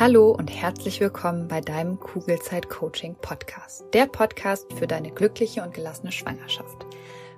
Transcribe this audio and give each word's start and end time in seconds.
Hallo 0.00 0.30
und 0.30 0.48
herzlich 0.48 1.00
willkommen 1.00 1.48
bei 1.48 1.60
deinem 1.60 2.00
Kugelzeit 2.00 2.70
Coaching 2.70 3.14
Podcast. 3.20 3.84
Der 3.92 4.06
Podcast 4.06 4.72
für 4.72 4.86
deine 4.86 5.10
glückliche 5.10 5.62
und 5.62 5.74
gelassene 5.74 6.10
Schwangerschaft. 6.10 6.86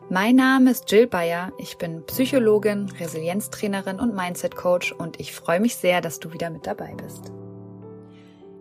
Mein 0.08 0.36
Name 0.36 0.70
ist 0.70 0.90
Jill 0.90 1.08
Bayer. 1.08 1.52
Ich 1.58 1.78
bin 1.78 2.06
Psychologin, 2.06 2.88
Resilienztrainerin 3.00 3.98
und 3.98 4.14
Mindset 4.14 4.54
Coach 4.54 4.92
und 4.92 5.18
ich 5.18 5.32
freue 5.32 5.58
mich 5.58 5.74
sehr, 5.74 6.00
dass 6.00 6.20
du 6.20 6.32
wieder 6.32 6.48
mit 6.48 6.66
dabei 6.66 6.94
bist. 6.94 7.32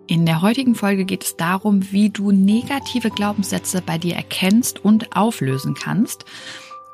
In 0.07 0.25
der 0.25 0.41
heutigen 0.41 0.73
Folge 0.73 1.05
geht 1.05 1.23
es 1.23 1.37
darum, 1.37 1.91
wie 1.91 2.09
du 2.09 2.31
negative 2.31 3.11
Glaubenssätze 3.11 3.81
bei 3.85 3.99
dir 3.99 4.15
erkennst 4.15 4.83
und 4.83 5.15
auflösen 5.15 5.75
kannst. 5.75 6.25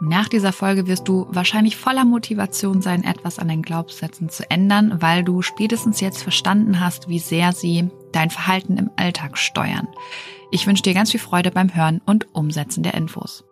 Nach 0.02 0.29
dieser 0.29 0.54
Folge 0.54 0.88
wirst 0.88 1.09
du 1.09 1.27
wahrscheinlich 1.29 1.75
voller 1.75 2.05
Motivation 2.05 2.81
sein, 2.81 3.04
etwas 3.04 3.38
an 3.38 3.49
den 3.49 3.61
Glaubenssätzen 3.61 4.29
zu 4.29 4.49
ändern, 4.49 5.02
weil 5.02 5.25
du 5.25 5.41
spätestens 5.41 5.99
jetzt 5.99 6.23
verstanden 6.23 6.80
hast, 6.80 7.09
wie 7.09 7.20
sehr 7.20 7.52
sie 7.52 7.90
dein 8.13 8.30
Verhalten 8.30 8.77
im 8.77 8.90
Alltag 8.95 9.38
steuern. 9.38 9.90
Ich 10.52 10.66
wünsche 10.66 10.84
dir 10.84 10.93
ganz 10.93 11.12
viel 11.12 11.20
Freude 11.20 11.52
beim 11.52 11.76
Hören 11.76 11.99
und 12.05 12.34
Umsetzen 12.34 12.81
der 12.81 12.93
Infos. 12.93 13.43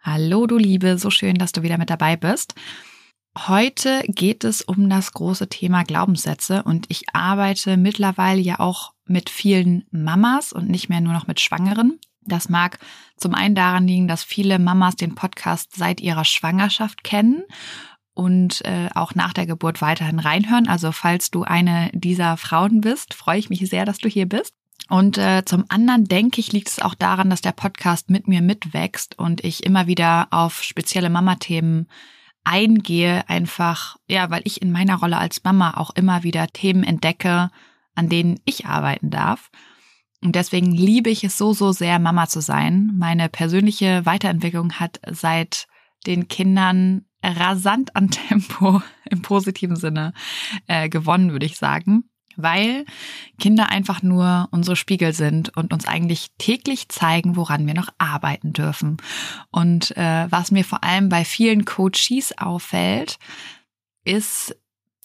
Hallo 0.00 0.46
du 0.46 0.56
Liebe, 0.56 0.96
so 0.96 1.10
schön, 1.10 1.34
dass 1.34 1.52
du 1.52 1.62
wieder 1.62 1.76
mit 1.76 1.90
dabei 1.90 2.16
bist. 2.16 2.54
Heute 3.36 4.04
geht 4.06 4.42
es 4.42 4.62
um 4.62 4.88
das 4.88 5.12
große 5.12 5.50
Thema 5.50 5.82
Glaubenssätze 5.82 6.62
und 6.62 6.86
ich 6.88 7.04
arbeite 7.12 7.76
mittlerweile 7.76 8.40
ja 8.40 8.58
auch 8.58 8.94
mit 9.04 9.28
vielen 9.28 9.84
Mamas 9.90 10.54
und 10.54 10.70
nicht 10.70 10.88
mehr 10.88 11.02
nur 11.02 11.12
noch 11.12 11.26
mit 11.26 11.40
Schwangeren. 11.40 12.00
Das 12.26 12.48
mag 12.48 12.78
zum 13.16 13.34
einen 13.34 13.54
daran 13.54 13.86
liegen, 13.86 14.08
dass 14.08 14.24
viele 14.24 14.58
Mamas 14.58 14.96
den 14.96 15.14
Podcast 15.14 15.74
seit 15.74 16.00
ihrer 16.00 16.24
Schwangerschaft 16.24 17.04
kennen 17.04 17.42
und 18.14 18.64
äh, 18.64 18.88
auch 18.94 19.14
nach 19.14 19.32
der 19.32 19.46
Geburt 19.46 19.82
weiterhin 19.82 20.18
reinhören. 20.18 20.68
Also 20.68 20.92
falls 20.92 21.30
du 21.30 21.44
eine 21.44 21.90
dieser 21.92 22.36
Frauen 22.36 22.80
bist, 22.80 23.14
freue 23.14 23.38
ich 23.38 23.50
mich 23.50 23.60
sehr, 23.68 23.84
dass 23.84 23.98
du 23.98 24.08
hier 24.08 24.26
bist. 24.26 24.54
Und 24.88 25.18
äh, 25.18 25.44
zum 25.44 25.64
anderen 25.68 26.04
denke 26.04 26.40
ich, 26.40 26.52
liegt 26.52 26.68
es 26.68 26.80
auch 26.80 26.94
daran, 26.94 27.28
dass 27.28 27.40
der 27.40 27.52
Podcast 27.52 28.08
mit 28.08 28.28
mir 28.28 28.40
mitwächst 28.40 29.18
und 29.18 29.44
ich 29.44 29.64
immer 29.64 29.86
wieder 29.86 30.28
auf 30.30 30.62
spezielle 30.62 31.10
Mama-Themen 31.10 31.88
eingehe, 32.44 33.28
einfach, 33.28 33.96
ja, 34.08 34.30
weil 34.30 34.42
ich 34.44 34.62
in 34.62 34.70
meiner 34.70 34.96
Rolle 34.96 35.18
als 35.18 35.42
Mama 35.42 35.76
auch 35.76 35.90
immer 35.90 36.22
wieder 36.22 36.46
Themen 36.46 36.84
entdecke, 36.84 37.50
an 37.96 38.08
denen 38.08 38.38
ich 38.44 38.66
arbeiten 38.66 39.10
darf. 39.10 39.50
Und 40.22 40.34
deswegen 40.34 40.72
liebe 40.72 41.10
ich 41.10 41.24
es 41.24 41.38
so, 41.38 41.52
so 41.52 41.72
sehr, 41.72 41.98
Mama 41.98 42.26
zu 42.26 42.40
sein. 42.40 42.92
Meine 42.96 43.28
persönliche 43.28 44.06
Weiterentwicklung 44.06 44.72
hat 44.74 45.00
seit 45.10 45.66
den 46.06 46.28
Kindern 46.28 47.04
rasant 47.22 47.94
an 47.96 48.10
Tempo 48.10 48.82
im 49.10 49.22
positiven 49.22 49.76
Sinne 49.76 50.12
äh, 50.66 50.88
gewonnen, 50.88 51.32
würde 51.32 51.46
ich 51.46 51.56
sagen. 51.56 52.04
Weil 52.38 52.84
Kinder 53.38 53.70
einfach 53.70 54.02
nur 54.02 54.48
unsere 54.50 54.76
Spiegel 54.76 55.14
sind 55.14 55.56
und 55.56 55.72
uns 55.72 55.86
eigentlich 55.86 56.32
täglich 56.36 56.90
zeigen, 56.90 57.34
woran 57.34 57.66
wir 57.66 57.72
noch 57.72 57.88
arbeiten 57.96 58.52
dürfen. 58.52 58.98
Und 59.50 59.96
äh, 59.96 60.26
was 60.30 60.50
mir 60.50 60.64
vor 60.64 60.84
allem 60.84 61.08
bei 61.08 61.24
vielen 61.24 61.64
Coaches 61.64 62.36
auffällt, 62.36 63.18
ist 64.04 64.54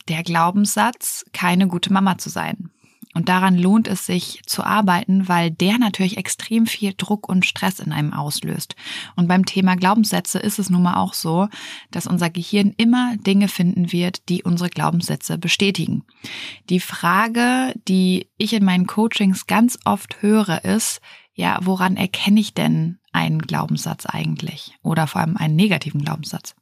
der 0.10 0.24
Glaubenssatz, 0.24 1.24
keine 1.32 1.68
gute 1.70 1.94
Mama 1.94 2.18
zu 2.18 2.30
sein. 2.30 2.70
Und 3.14 3.30
daran 3.30 3.58
lohnt 3.58 3.88
es 3.88 4.06
sich 4.06 4.42
zu 4.46 4.64
arbeiten, 4.64 5.28
weil 5.28 5.52
der 5.52 5.78
natürlich 5.78 6.18
extrem 6.18 6.66
viel 6.66 6.94
Druck 6.96 7.28
und 7.28 7.46
Stress 7.46 7.80
in 7.80 7.92
einem 7.92 8.14
auslöst. 8.14 8.76
Und 9.16 9.28
beim 9.28 9.46
Thema 9.46 9.76
Glaubenssätze 9.76 10.40
ist 10.40 10.60
es 10.60 10.70
nun 10.70 10.84
mal 10.84 10.96
auch 10.96 11.14
so, 11.14 11.48
dass 11.92 12.08
unser 12.08 12.30
Gehirn 12.30 12.74
immer 12.78 13.16
Dinge 13.18 13.48
finden 13.48 13.92
wird, 13.92 14.30
die 14.30 14.44
unsere 14.44 14.70
Glaubenssätze 14.70 15.38
bestätigen. 15.38 16.04
Die 16.70 16.80
Frage, 16.80 17.74
die 17.88 18.30
ich 18.38 18.54
in 18.54 18.64
meinen 18.64 18.88
Coachings 18.88 19.48
ganz 19.48 19.78
oft 19.86 20.22
höre, 20.22 20.64
ist, 20.64 21.02
ja, 21.34 21.60
woran 21.62 21.98
erkenne 21.98 22.40
ich 22.40 22.54
denn 22.54 23.00
einen 23.12 23.40
Glaubenssatz 23.40 24.06
eigentlich? 24.06 24.74
Oder 24.84 25.08
vor 25.08 25.22
allem 25.22 25.38
einen 25.38 25.56
negativen 25.56 26.02
Glaubenssatz? 26.02 26.56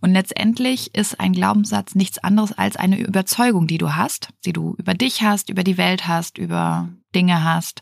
Und 0.00 0.12
letztendlich 0.12 0.94
ist 0.94 1.20
ein 1.20 1.32
Glaubenssatz 1.32 1.94
nichts 1.94 2.18
anderes 2.18 2.52
als 2.52 2.76
eine 2.76 2.98
Überzeugung, 2.98 3.66
die 3.66 3.78
du 3.78 3.94
hast, 3.94 4.28
die 4.44 4.52
du 4.52 4.74
über 4.78 4.94
dich 4.94 5.22
hast, 5.22 5.50
über 5.50 5.64
die 5.64 5.78
Welt 5.78 6.06
hast, 6.06 6.38
über 6.38 6.88
Dinge 7.14 7.44
hast. 7.44 7.80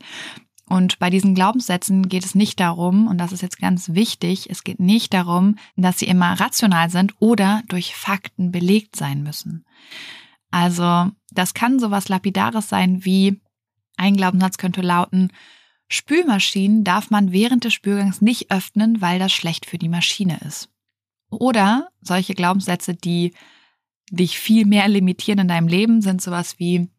Und 0.69 0.98
bei 0.98 1.10
diesen 1.10 1.34
Glaubenssätzen 1.34 2.09
geht 2.09 2.25
es 2.25 2.34
nicht 2.34 2.59
darum, 2.59 3.06
und 3.06 3.19
das 3.19 3.32
ist 3.32 3.42
jetzt 3.42 3.59
ganz 3.59 3.91
wichtig, 3.91 4.48
es 4.48 4.65
geht 4.65 4.81
nicht 4.81 5.12
darum, 5.12 5.56
dass 5.76 5.98
sie 5.98 6.06
immer 6.06 6.41
rational 6.41 6.88
sind 6.88 7.15
oder 7.19 7.62
durch 7.69 7.94
Fakten 7.94 8.53
belegt 8.53 8.97
sein 8.97 9.22
müssen. 9.22 9.66
Also 10.50 11.10
das 11.31 11.54
kann 11.54 11.78
sowas 11.78 12.09
Lapidares 12.09 12.69
sein 12.69 13.04
wie 13.04 13.41
ein 13.97 14.16
Glaubenssatz 14.16 14.56
könnte 14.56 14.81
lauten, 14.81 15.31
Spülmaschinen 15.88 16.84
darf 16.84 17.10
man 17.10 17.32
während 17.32 17.65
des 17.65 17.75
Spülgangs 17.75 18.22
nicht 18.22 18.50
öffnen, 18.50 19.03
weil 19.03 19.19
das 19.19 19.32
schlecht 19.32 19.66
für 19.66 19.76
die 19.76 19.91
Maschine 19.91 20.38
ist. 20.47 20.71
Oder 21.32 21.88
solche 22.00 22.34
Glaubenssätze, 22.34 22.94
die 22.94 23.34
dich 24.10 24.38
viel 24.38 24.66
mehr 24.66 24.87
limitieren 24.88 25.41
in 25.41 25.48
deinem 25.48 25.69
Leben, 25.69 26.03
sind 26.03 26.20
sowas 26.20 26.59
wie, 26.59 26.91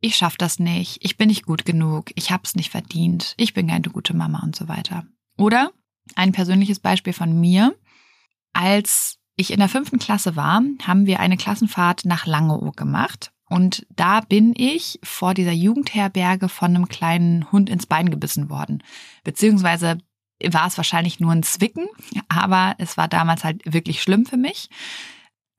ich 0.00 0.16
schaff 0.16 0.36
das 0.36 0.58
nicht, 0.58 0.98
ich 1.02 1.16
bin 1.16 1.28
nicht 1.28 1.46
gut 1.46 1.64
genug, 1.64 2.10
ich 2.14 2.30
hab's 2.30 2.56
nicht 2.56 2.70
verdient, 2.70 3.34
ich 3.36 3.54
bin 3.54 3.68
keine 3.68 3.88
gute 3.90 4.14
Mama 4.14 4.40
und 4.42 4.56
so 4.56 4.66
weiter. 4.66 5.06
Oder 5.36 5.70
ein 6.16 6.32
persönliches 6.32 6.80
Beispiel 6.80 7.12
von 7.12 7.38
mir. 7.38 7.74
Als 8.52 9.18
ich 9.36 9.52
in 9.52 9.60
der 9.60 9.68
fünften 9.68 9.98
Klasse 9.98 10.34
war, 10.34 10.62
haben 10.82 11.06
wir 11.06 11.20
eine 11.20 11.36
Klassenfahrt 11.36 12.04
nach 12.04 12.26
Langeoog 12.26 12.76
gemacht. 12.76 13.30
Und 13.48 13.86
da 13.94 14.20
bin 14.20 14.54
ich 14.56 14.98
vor 15.02 15.34
dieser 15.34 15.52
Jugendherberge 15.52 16.48
von 16.48 16.74
einem 16.74 16.88
kleinen 16.88 17.50
Hund 17.52 17.70
ins 17.70 17.86
Bein 17.86 18.10
gebissen 18.10 18.50
worden. 18.50 18.82
Beziehungsweise 19.24 19.98
war 20.48 20.66
es 20.66 20.76
wahrscheinlich 20.76 21.20
nur 21.20 21.32
ein 21.32 21.42
Zwicken, 21.42 21.86
aber 22.28 22.74
es 22.78 22.96
war 22.96 23.08
damals 23.08 23.44
halt 23.44 23.62
wirklich 23.64 24.02
schlimm 24.02 24.26
für 24.26 24.36
mich. 24.36 24.68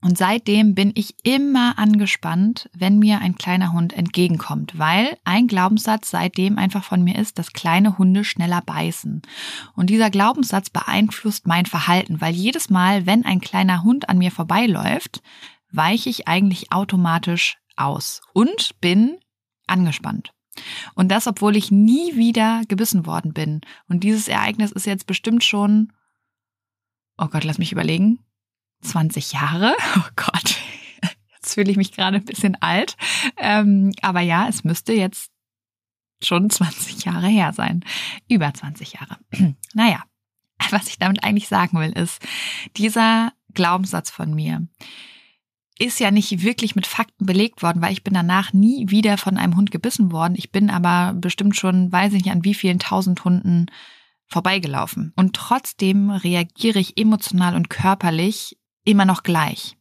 Und 0.03 0.17
seitdem 0.17 0.73
bin 0.73 0.91
ich 0.95 1.13
immer 1.23 1.77
angespannt, 1.77 2.69
wenn 2.73 2.97
mir 2.97 3.19
ein 3.19 3.35
kleiner 3.35 3.71
Hund 3.71 3.93
entgegenkommt, 3.93 4.79
weil 4.79 5.15
ein 5.25 5.45
Glaubenssatz 5.45 6.09
seitdem 6.09 6.57
einfach 6.57 6.83
von 6.83 7.03
mir 7.03 7.19
ist, 7.19 7.37
dass 7.37 7.53
kleine 7.53 7.99
Hunde 7.99 8.23
schneller 8.23 8.61
beißen. 8.61 9.21
Und 9.75 9.89
dieser 9.91 10.09
Glaubenssatz 10.09 10.71
beeinflusst 10.71 11.45
mein 11.45 11.67
Verhalten, 11.67 12.19
weil 12.19 12.33
jedes 12.33 12.71
Mal, 12.71 13.05
wenn 13.05 13.25
ein 13.25 13.41
kleiner 13.41 13.83
Hund 13.83 14.09
an 14.09 14.17
mir 14.17 14.31
vorbeiläuft, 14.31 15.21
weiche 15.71 16.09
ich 16.09 16.27
eigentlich 16.27 16.71
automatisch 16.71 17.57
aus 17.75 18.21
und 18.33 18.81
bin 18.81 19.19
angespannt. 19.67 20.33
Und 20.95 21.09
das, 21.09 21.27
obwohl 21.27 21.55
ich 21.55 21.71
nie 21.71 22.15
wieder 22.15 22.63
gebissen 22.67 23.05
worden 23.05 23.33
bin. 23.33 23.61
Und 23.87 24.03
dieses 24.03 24.27
Ereignis 24.27 24.71
ist 24.71 24.85
jetzt 24.85 25.07
bestimmt 25.07 25.43
schon, 25.43 25.93
oh 27.17 27.27
Gott, 27.27 27.43
lass 27.43 27.57
mich 27.57 27.71
überlegen, 27.71 28.19
20 28.81 29.33
Jahre. 29.33 29.75
Oh 29.97 30.09
Gott, 30.15 30.55
jetzt 31.33 31.53
fühle 31.53 31.71
ich 31.71 31.77
mich 31.77 31.91
gerade 31.91 32.17
ein 32.17 32.25
bisschen 32.25 32.55
alt. 32.61 32.97
Ähm, 33.37 33.91
aber 34.01 34.21
ja, 34.21 34.47
es 34.47 34.63
müsste 34.63 34.93
jetzt 34.93 35.31
schon 36.21 36.49
20 36.49 37.05
Jahre 37.05 37.27
her 37.27 37.53
sein. 37.53 37.83
Über 38.27 38.53
20 38.53 38.93
Jahre. 38.93 39.17
naja, 39.73 40.03
was 40.69 40.87
ich 40.87 40.99
damit 40.99 41.23
eigentlich 41.23 41.47
sagen 41.47 41.79
will, 41.79 41.91
ist, 41.91 42.21
dieser 42.77 43.33
Glaubenssatz 43.53 44.09
von 44.09 44.33
mir, 44.33 44.67
ist 45.81 45.99
ja 45.99 46.11
nicht 46.11 46.43
wirklich 46.43 46.75
mit 46.75 46.85
Fakten 46.85 47.25
belegt 47.25 47.63
worden, 47.63 47.81
weil 47.81 47.91
ich 47.91 48.03
bin 48.03 48.13
danach 48.13 48.53
nie 48.53 48.89
wieder 48.89 49.17
von 49.17 49.37
einem 49.37 49.55
Hund 49.57 49.71
gebissen 49.71 50.11
worden. 50.11 50.35
Ich 50.37 50.51
bin 50.51 50.69
aber 50.69 51.13
bestimmt 51.13 51.55
schon, 51.55 51.91
weiß 51.91 52.13
ich 52.13 52.23
nicht, 52.23 52.31
an 52.31 52.43
wie 52.45 52.53
vielen 52.53 52.77
tausend 52.77 53.25
Hunden 53.25 53.65
vorbeigelaufen. 54.27 55.11
Und 55.15 55.35
trotzdem 55.35 56.11
reagiere 56.11 56.79
ich 56.79 56.97
emotional 56.97 57.55
und 57.55 57.69
körperlich 57.69 58.57
immer 58.85 59.05
noch 59.05 59.23
gleich. 59.23 59.75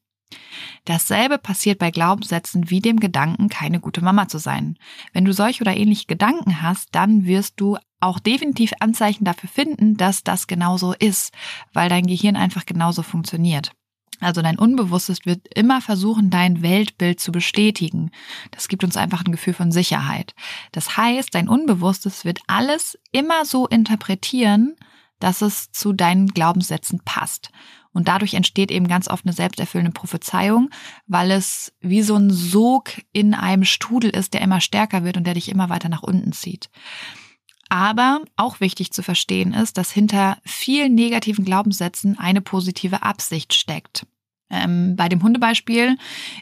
Dasselbe 0.87 1.39
passiert 1.39 1.79
bei 1.79 1.91
Glaubenssätzen 1.91 2.71
wie 2.71 2.81
dem 2.81 2.99
Gedanken, 2.99 3.49
keine 3.49 3.79
gute 3.79 4.03
Mama 4.03 4.27
zu 4.29 4.39
sein. 4.39 4.79
Wenn 5.13 5.25
du 5.25 5.33
solche 5.33 5.61
oder 5.63 5.77
ähnliche 5.77 6.07
Gedanken 6.07 6.63
hast, 6.63 6.95
dann 6.95 7.27
wirst 7.27 7.61
du 7.61 7.77
auch 8.01 8.19
definitiv 8.19 8.73
Anzeichen 8.81 9.25
dafür 9.25 9.51
finden, 9.51 9.97
dass 9.97 10.25
das 10.25 10.47
genauso 10.47 10.95
ist, 10.95 11.33
weil 11.75 11.91
dein 11.91 12.07
Gehirn 12.07 12.37
einfach 12.37 12.65
genauso 12.65 13.03
funktioniert. 13.03 13.73
Also 14.21 14.43
dein 14.43 14.59
Unbewusstes 14.59 15.25
wird 15.25 15.49
immer 15.55 15.81
versuchen, 15.81 16.31
dein 16.31 16.63
Weltbild 16.63 17.21
zu 17.21 17.33
bestätigen. 17.33 18.11
Das 18.51 18.69
gibt 18.69 18.85
uns 18.85 18.97
einfach 18.97 19.25
ein 19.25 19.33
Gefühl 19.33 19.55
von 19.55 19.73
Sicherheit. 19.73 20.35
Das 20.73 20.97
heißt, 20.97 21.35
dein 21.35 21.49
Unbewusstes 21.49 22.25
wird 22.25 22.41
alles 22.47 22.99
immer 23.13 23.45
so 23.45 23.67
interpretieren, 23.67 24.77
dass 25.19 25.43
es 25.43 25.73
zu 25.73 25.93
deinen 25.93 26.29
Glaubenssätzen 26.29 27.01
passt. 27.05 27.51
Und 27.93 28.09
dadurch 28.09 28.35
entsteht 28.35 28.71
eben 28.71 28.87
ganz 28.87 29.09
oft 29.09 29.25
eine 29.25 29.33
selbsterfüllende 29.33 29.93
Prophezeiung, 29.93 30.71
weil 31.07 31.31
es 31.33 31.73
wie 31.81 32.03
so 32.03 32.15
ein 32.15 32.31
Sog 32.31 32.91
in 33.13 33.35
einem 33.35 33.65
Strudel 33.65 34.11
ist, 34.11 34.35
der 34.35 34.43
immer 34.43 34.61
stärker 34.61 35.03
wird 35.03 35.17
und 35.17 35.25
der 35.25 35.35
dich 35.35 35.49
immer 35.49 35.71
weiter 35.71 35.89
nach 35.89 36.03
unten 36.03 36.33
zieht. 36.33 36.71
Aber 37.71 38.23
auch 38.37 38.61
wichtig 38.61 38.93
zu 38.93 39.03
verstehen 39.03 39.55
ist, 39.55 39.79
dass 39.79 39.93
hinter 39.93 40.39
vielen 40.45 40.95
negativen 40.95 41.45
Glaubenssätzen 41.45 42.19
eine 42.19 42.41
positive 42.41 43.03
Absicht 43.03 43.55
steckt. 43.55 44.07
Ähm, 44.51 44.97
bei 44.97 45.09
dem 45.09 45.23
Hundebeispiel 45.23 45.97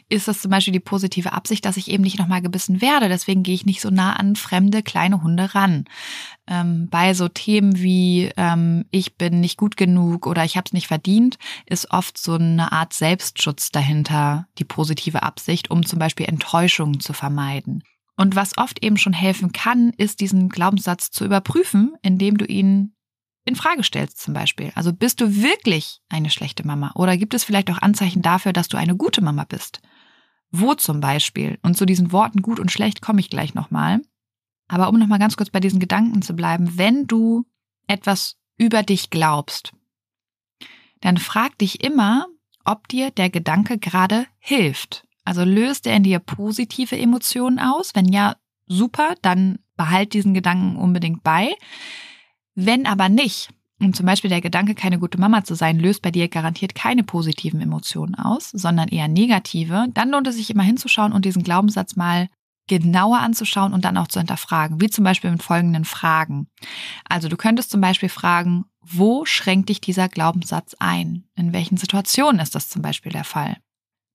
ist 0.09 0.27
das 0.27 0.41
zum 0.41 0.49
Beispiel 0.49 0.73
die 0.73 0.79
positive 0.79 1.31
Absicht, 1.31 1.63
dass 1.63 1.77
ich 1.77 1.91
eben 1.91 2.03
nicht 2.03 2.17
nochmal 2.17 2.41
gebissen 2.41 2.81
werde. 2.81 3.07
Deswegen 3.07 3.43
gehe 3.43 3.53
ich 3.53 3.67
nicht 3.67 3.81
so 3.81 3.91
nah 3.91 4.13
an 4.13 4.35
fremde 4.35 4.81
kleine 4.81 5.21
Hunde 5.21 5.53
ran. 5.53 5.85
Ähm, 6.47 6.87
bei 6.89 7.13
so 7.13 7.27
Themen 7.27 7.79
wie 7.79 8.31
ähm, 8.35 8.85
ich 8.89 9.15
bin 9.15 9.39
nicht 9.39 9.57
gut 9.57 9.77
genug 9.77 10.25
oder 10.25 10.43
ich 10.43 10.57
habe 10.57 10.65
es 10.65 10.73
nicht 10.73 10.87
verdient, 10.87 11.37
ist 11.67 11.91
oft 11.91 12.17
so 12.17 12.33
eine 12.33 12.71
Art 12.71 12.93
Selbstschutz 12.93 13.69
dahinter, 13.69 14.47
die 14.57 14.65
positive 14.65 15.21
Absicht, 15.21 15.69
um 15.69 15.85
zum 15.85 15.99
Beispiel 15.99 16.25
Enttäuschungen 16.25 16.99
zu 16.99 17.13
vermeiden. 17.13 17.83
Und 18.19 18.35
was 18.35 18.57
oft 18.57 18.83
eben 18.83 18.97
schon 18.97 19.13
helfen 19.13 19.53
kann, 19.53 19.91
ist 19.91 20.19
diesen 20.19 20.49
Glaubenssatz 20.49 21.09
zu 21.09 21.23
überprüfen, 21.23 21.95
indem 22.01 22.37
du 22.37 22.43
ihn 22.43 22.93
in 23.45 23.55
Frage 23.55 23.81
stellst 23.81 24.19
zum 24.19 24.33
Beispiel. 24.33 24.73
Also 24.75 24.91
bist 24.91 25.21
du 25.21 25.41
wirklich 25.41 26.01
eine 26.09 26.29
schlechte 26.29 26.67
Mama 26.67 26.91
oder 26.95 27.15
gibt 27.15 27.33
es 27.33 27.45
vielleicht 27.45 27.71
auch 27.71 27.81
Anzeichen 27.81 28.21
dafür, 28.21 28.51
dass 28.51 28.67
du 28.67 28.75
eine 28.75 28.97
gute 28.97 29.21
Mama 29.21 29.45
bist? 29.45 29.79
Wo 30.51 30.73
zum 30.73 30.99
Beispiel? 30.99 31.59
Und 31.61 31.77
zu 31.77 31.85
diesen 31.85 32.11
Worten 32.11 32.41
gut 32.41 32.59
und 32.59 32.73
schlecht 32.73 33.01
komme 33.01 33.21
ich 33.21 33.29
gleich 33.29 33.53
nochmal. 33.53 34.01
Aber 34.67 34.89
um 34.89 34.99
nochmal 34.99 35.19
ganz 35.19 35.37
kurz 35.37 35.49
bei 35.49 35.61
diesen 35.61 35.79
Gedanken 35.79 36.21
zu 36.21 36.33
bleiben, 36.33 36.77
wenn 36.77 37.07
du 37.07 37.45
etwas 37.87 38.35
über 38.57 38.83
dich 38.83 39.11
glaubst, 39.11 39.71
dann 40.99 41.17
frag 41.17 41.57
dich 41.57 41.85
immer, 41.85 42.27
ob 42.65 42.89
dir 42.89 43.11
der 43.11 43.29
Gedanke 43.29 43.77
gerade 43.77 44.27
hilft. 44.39 45.07
Also 45.25 45.43
löst 45.43 45.87
er 45.87 45.95
in 45.95 46.03
dir 46.03 46.19
positive 46.19 46.97
Emotionen 46.97 47.59
aus? 47.59 47.91
Wenn 47.93 48.05
ja, 48.05 48.35
super, 48.67 49.15
dann 49.21 49.59
behalt 49.75 50.13
diesen 50.13 50.33
Gedanken 50.33 50.77
unbedingt 50.77 51.23
bei. 51.23 51.55
Wenn 52.55 52.85
aber 52.85 53.09
nicht, 53.09 53.49
und 53.79 53.95
zum 53.95 54.05
Beispiel 54.05 54.29
der 54.29 54.41
Gedanke, 54.41 54.75
keine 54.75 54.99
gute 54.99 55.19
Mama 55.19 55.43
zu 55.43 55.55
sein, 55.55 55.79
löst 55.79 56.01
bei 56.01 56.11
dir 56.11 56.27
garantiert 56.27 56.75
keine 56.75 57.03
positiven 57.03 57.61
Emotionen 57.61 58.15
aus, 58.15 58.49
sondern 58.51 58.89
eher 58.89 59.07
negative, 59.07 59.87
dann 59.93 60.09
lohnt 60.09 60.27
es 60.27 60.35
sich 60.35 60.49
immer 60.49 60.63
hinzuschauen 60.63 61.13
und 61.13 61.25
diesen 61.25 61.43
Glaubenssatz 61.43 61.95
mal 61.95 62.27
genauer 62.67 63.19
anzuschauen 63.19 63.73
und 63.73 63.83
dann 63.85 63.97
auch 63.97 64.07
zu 64.07 64.19
hinterfragen, 64.19 64.79
wie 64.79 64.89
zum 64.89 65.03
Beispiel 65.03 65.31
mit 65.31 65.41
folgenden 65.41 65.85
Fragen. 65.85 66.47
Also 67.07 67.27
du 67.27 67.35
könntest 67.35 67.71
zum 67.71 67.81
Beispiel 67.81 68.09
fragen, 68.09 68.65
wo 68.81 69.25
schränkt 69.25 69.69
dich 69.69 69.81
dieser 69.81 70.07
Glaubenssatz 70.07 70.75
ein? 70.79 71.25
In 71.35 71.51
welchen 71.51 71.77
Situationen 71.77 72.39
ist 72.39 72.55
das 72.55 72.69
zum 72.69 72.81
Beispiel 72.81 73.11
der 73.11 73.23
Fall? 73.23 73.57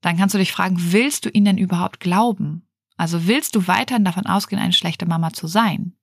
Dann 0.04 0.18
kannst 0.18 0.34
du 0.34 0.38
dich 0.38 0.52
fragen, 0.52 0.76
willst 0.78 1.24
du 1.24 1.30
ihn 1.30 1.46
denn 1.46 1.56
überhaupt 1.56 1.98
glauben? 1.98 2.68
Also 2.98 3.26
willst 3.26 3.56
du 3.56 3.66
weiterhin 3.68 4.04
davon 4.04 4.26
ausgehen, 4.26 4.60
eine 4.60 4.74
schlechte 4.74 5.06
Mama 5.06 5.32
zu 5.32 5.46
sein? 5.46 5.94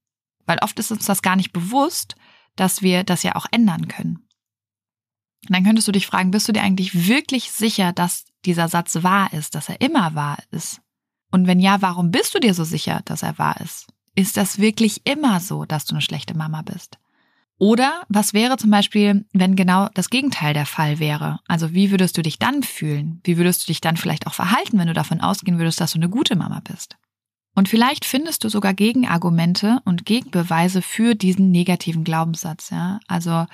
Weil 0.48 0.58
oft 0.64 0.80
ist 0.80 0.92
uns 0.92 1.06
das 1.06 1.22
gar 1.22 1.36
nicht 1.36 1.54
bewusst, 1.54 2.16
dass 2.56 2.82
wir 2.82 3.04
das 3.04 3.22
ja 3.22 3.36
auch 3.36 3.46
ändern 3.52 3.88
können. 3.88 4.16
Und 5.46 5.56
dann 5.56 5.64
könntest 5.64 5.88
du 5.88 5.92
dich 5.92 6.08
fragen, 6.08 6.32
bist 6.32 6.48
du 6.48 6.52
dir 6.52 6.64
eigentlich 6.64 7.08
wirklich 7.08 7.52
sicher, 7.52 7.94
dass 7.94 8.26
dieser 8.44 8.70
Satz 8.70 9.04
wahr 9.04 9.34
ist, 9.34 9.54
dass 9.54 9.70
er 9.70 9.82
immer 9.82 10.16
wahr 10.16 10.40
ist? 10.50 10.82
Und 11.30 11.46
wenn 11.46 11.60
ja, 11.60 11.84
warum 11.84 12.10
bist 12.10 12.34
du 12.34 12.40
dir 12.40 12.56
so 12.56 12.64
sicher, 12.64 13.04
dass 13.06 13.22
er 13.22 13.38
wahr 13.38 13.62
ist? 13.62 13.86
Ist 14.16 14.36
das 14.36 14.58
wirklich 14.58 15.06
immer 15.06 15.40
so, 15.40 15.66
dass 15.66 15.86
du 15.86 15.94
eine 15.94 16.02
schlechte 16.02 16.36
Mama 16.36 16.64
bist? 16.64 16.98
Oder 17.62 18.02
was 18.10 18.34
wäre 18.34 18.58
zum 18.58 18.72
Beispiel, 18.72 19.24
wenn 19.34 19.56
genau 19.56 19.88
das 19.94 20.10
Gegenteil 20.10 20.56
der 20.56 20.66
Fall 20.66 20.98
wäre? 20.98 21.42
Also 21.48 21.76
wie 21.76 21.92
würdest 21.92 22.18
du 22.18 22.24
dich 22.24 22.40
dann 22.40 22.64
fühlen? 22.64 23.22
Wie 23.24 23.38
würdest 23.38 23.62
du 23.62 23.68
dich 23.68 23.80
dann 23.82 23.98
vielleicht 23.98 24.26
auch 24.26 24.34
verhalten, 24.34 24.80
wenn 24.80 24.88
du 24.88 24.96
davon 24.96 25.22
ausgehen 25.22 25.60
würdest, 25.60 25.80
dass 25.80 25.92
du 25.92 26.00
eine 26.00 26.10
gute 26.10 26.36
Mama 26.36 26.64
bist? 26.68 26.98
Und 27.54 27.70
vielleicht 27.70 28.06
findest 28.06 28.44
du 28.44 28.50
sogar 28.50 28.74
Gegenargumente 28.74 29.78
und 29.86 30.08
Gegenbeweise 30.08 30.82
für 30.82 31.14
diesen 31.14 31.52
negativen 31.52 32.04
Glaubenssatz, 32.04 32.72
ja. 32.72 33.00
Also 33.08 33.46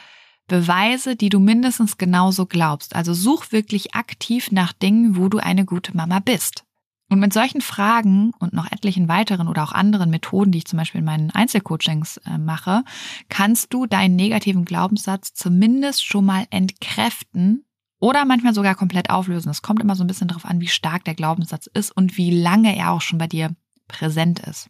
Beweise, 0.47 1.17
die 1.17 1.27
du 1.27 1.39
mindestens 1.39 1.97
genauso 1.97 2.45
glaubst. 2.45 2.95
Also 2.95 3.13
such 3.13 3.51
wirklich 3.51 3.93
aktiv 3.93 4.53
nach 4.53 4.71
Dingen, 4.71 5.17
wo 5.17 5.27
du 5.27 5.39
eine 5.39 5.65
gute 5.65 5.97
Mama 5.97 6.19
bist. 6.19 6.63
Und 7.09 7.19
mit 7.19 7.31
solchen 7.31 7.61
Fragen 7.61 8.31
und 8.39 8.51
noch 8.51 8.69
etlichen 8.69 9.07
weiteren 9.07 9.47
oder 9.47 9.63
auch 9.63 9.71
anderen 9.71 10.09
Methoden, 10.09 10.51
die 10.51 10.57
ich 10.59 10.65
zum 10.65 10.77
Beispiel 10.77 10.99
in 10.99 11.05
meinen 11.05 11.31
Einzelcoachings 11.31 12.17
äh, 12.25 12.37
mache, 12.37 12.83
kannst 13.29 13.73
du 13.73 13.85
deinen 13.85 14.17
negativen 14.17 14.65
Glaubenssatz 14.65 15.33
zumindest 15.33 16.05
schon 16.05 16.25
mal 16.25 16.45
entkräften 16.49 17.63
oder 17.99 18.25
manchmal 18.25 18.53
sogar 18.53 18.75
komplett 18.75 19.09
auflösen. 19.09 19.49
Es 19.49 19.61
kommt 19.61 19.81
immer 19.81 19.95
so 19.95 20.03
ein 20.03 20.07
bisschen 20.07 20.27
darauf 20.27 20.45
an, 20.45 20.59
wie 20.59 20.67
stark 20.67 21.05
der 21.05 21.15
Glaubenssatz 21.15 21.67
ist 21.67 21.91
und 21.91 22.17
wie 22.17 22.31
lange 22.31 22.75
er 22.75 22.91
auch 22.91 23.01
schon 23.01 23.19
bei 23.19 23.27
dir 23.27 23.55
präsent 23.87 24.39
ist. 24.39 24.69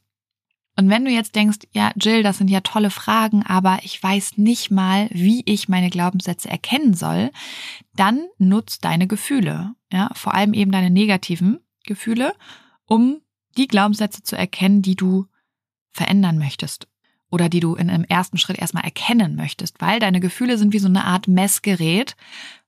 Und 0.80 0.90
wenn 0.90 1.06
du 1.06 1.12
jetzt 1.12 1.36
denkst, 1.36 1.58
ja, 1.72 1.92
Jill, 1.96 2.22
das 2.22 2.38
sind 2.38 2.52
ja 2.52 2.62
tolle 2.62 2.92
Fragen, 2.92 3.44
aber 3.44 3.80
ich 3.82 4.02
weiß 4.02 4.38
nicht 4.38 4.70
mal, 4.70 5.08
wie 5.10 5.42
ich 5.46 5.68
meine 5.68 5.90
Glaubenssätze 5.90 6.50
erkennen 6.50 6.94
soll, 6.94 7.32
dann 7.96 8.28
nutz 8.38 8.78
deine 8.78 9.08
Gefühle, 9.08 9.74
ja, 9.92 10.12
vor 10.14 10.36
allem 10.36 10.54
eben 10.54 10.72
deine 10.72 10.92
negativen 10.92 11.58
Gefühle, 11.88 12.34
um 12.86 13.22
die 13.58 13.68
Glaubenssätze 13.68 14.22
zu 14.22 14.38
erkennen, 14.38 14.84
die 14.84 14.96
du 14.96 15.26
verändern 15.92 16.38
möchtest 16.38 16.88
oder 17.32 17.50
die 17.50 17.60
du 17.60 17.76
in 17.76 17.90
einem 17.90 18.04
ersten 18.04 18.38
Schritt 18.38 18.60
erstmal 18.60 18.84
erkennen 18.84 19.36
möchtest, 19.36 19.82
weil 19.82 20.00
deine 20.00 20.20
Gefühle 20.20 20.58
sind 20.58 20.74
wie 20.74 20.80
so 20.80 20.88
eine 20.88 21.06
Art 21.06 21.28
Messgerät. 21.28 22.16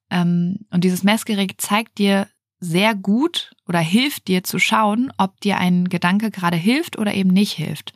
Ähm, 0.09 0.65
und 0.71 0.83
dieses 0.83 1.03
Messgerät 1.03 1.61
zeigt 1.61 1.99
dir 1.99 2.27
sehr 2.59 2.93
gut 2.93 3.55
oder 3.67 3.79
hilft 3.79 4.27
dir 4.27 4.43
zu 4.43 4.59
schauen, 4.59 5.13
ob 5.17 5.39
dir 5.39 5.57
ein 5.57 5.87
Gedanke 5.87 6.29
gerade 6.29 6.57
hilft 6.57 6.97
oder 6.97 7.13
eben 7.13 7.29
nicht 7.29 7.53
hilft. 7.53 7.93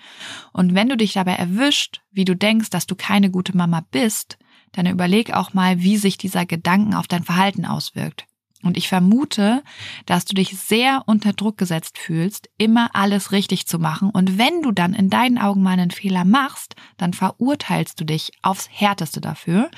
Und 0.53 0.73
wenn 0.73 0.87
du 0.87 0.95
dich 0.95 1.13
dabei 1.13 1.33
erwischt, 1.33 2.01
wie 2.11 2.23
du 2.23 2.35
denkst, 2.35 2.69
dass 2.69 2.87
du 2.87 2.95
keine 2.95 3.29
gute 3.29 3.57
Mama 3.57 3.85
bist, 3.91 4.37
dann 4.71 4.85
überleg 4.85 5.33
auch 5.33 5.53
mal, 5.53 5.81
wie 5.81 5.97
sich 5.97 6.17
dieser 6.17 6.45
Gedanken 6.45 6.93
auf 6.93 7.07
dein 7.07 7.23
Verhalten 7.23 7.65
auswirkt. 7.65 8.25
Und 8.63 8.77
ich 8.77 8.87
vermute, 8.87 9.61
dass 10.05 10.25
du 10.25 10.33
dich 10.33 10.57
sehr 10.57 11.03
unter 11.05 11.33
Druck 11.33 11.57
gesetzt 11.57 11.97
fühlst, 11.97 12.49
immer 12.57 12.91
alles 12.93 13.33
richtig 13.33 13.67
zu 13.67 13.77
machen. 13.77 14.09
Und 14.09 14.37
wenn 14.37 14.61
du 14.61 14.71
dann 14.71 14.93
in 14.93 15.09
deinen 15.09 15.37
Augen 15.37 15.61
mal 15.61 15.71
einen 15.71 15.91
Fehler 15.91 16.23
machst, 16.23 16.75
dann 16.97 17.13
verurteilst 17.13 17.99
du 17.99 18.05
dich 18.05 18.31
aufs 18.41 18.69
Härteste 18.71 19.19
dafür 19.19 19.69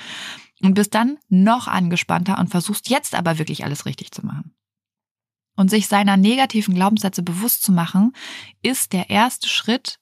und 0.62 0.74
bist 0.74 0.94
dann 0.94 1.18
noch 1.28 1.66
angespannter 1.66 2.38
und 2.38 2.48
versuchst 2.48 2.88
jetzt 2.88 3.14
aber 3.14 3.38
wirklich 3.38 3.64
alles 3.64 3.86
richtig 3.86 4.12
zu 4.12 4.24
machen. 4.24 4.54
Und 5.56 5.70
sich 5.70 5.88
seiner 5.88 6.16
negativen 6.16 6.74
Glaubenssätze 6.74 7.22
bewusst 7.22 7.62
zu 7.62 7.72
machen, 7.72 8.12
ist 8.62 8.92
der 8.92 9.10
erste 9.10 9.48
Schritt 9.48 9.98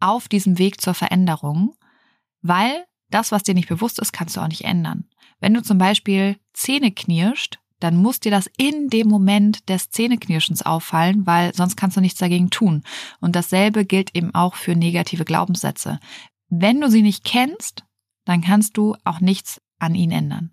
auf 0.00 0.28
diesem 0.28 0.58
Weg 0.58 0.80
zur 0.80 0.94
Veränderung, 0.94 1.74
weil 2.42 2.84
das, 3.10 3.32
was 3.32 3.42
dir 3.42 3.54
nicht 3.54 3.68
bewusst 3.68 3.98
ist, 4.00 4.12
kannst 4.12 4.36
du 4.36 4.40
auch 4.40 4.48
nicht 4.48 4.64
ändern. 4.64 5.08
Wenn 5.40 5.54
du 5.54 5.62
zum 5.62 5.78
Beispiel 5.78 6.36
Zähne 6.52 6.92
knirscht, 6.92 7.58
dann 7.80 7.96
muss 7.96 8.20
dir 8.20 8.30
das 8.30 8.50
in 8.56 8.88
dem 8.88 9.08
Moment 9.08 9.68
des 9.68 9.90
Zähneknirschens 9.90 10.62
auffallen, 10.62 11.26
weil 11.26 11.54
sonst 11.54 11.76
kannst 11.76 11.96
du 11.96 12.00
nichts 12.00 12.18
dagegen 12.18 12.50
tun. 12.50 12.82
Und 13.20 13.36
dasselbe 13.36 13.84
gilt 13.84 14.14
eben 14.16 14.34
auch 14.34 14.54
für 14.54 14.74
negative 14.74 15.24
Glaubenssätze. 15.24 16.00
Wenn 16.48 16.80
du 16.80 16.90
sie 16.90 17.02
nicht 17.02 17.24
kennst, 17.24 17.84
dann 18.24 18.42
kannst 18.42 18.76
du 18.76 18.96
auch 19.04 19.20
nichts 19.20 19.60
an 19.78 19.94
ihnen 19.94 20.12
ändern. 20.12 20.52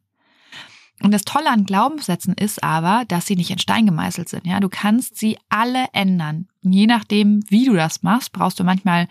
Und 1.01 1.13
das 1.13 1.23
Tolle 1.23 1.49
an 1.49 1.65
Glaubenssätzen 1.65 2.33
ist 2.35 2.63
aber, 2.63 3.03
dass 3.07 3.25
sie 3.25 3.35
nicht 3.35 3.51
in 3.51 3.59
Stein 3.59 3.85
gemeißelt 3.85 4.29
sind. 4.29 4.45
Ja, 4.45 4.59
du 4.59 4.69
kannst 4.69 5.17
sie 5.17 5.37
alle 5.49 5.87
ändern. 5.91 6.47
Je 6.61 6.87
nachdem, 6.87 7.43
wie 7.49 7.65
du 7.65 7.73
das 7.73 8.01
machst, 8.01 8.31
brauchst 8.31 8.59
du 8.59 8.63
manchmal 8.63 9.07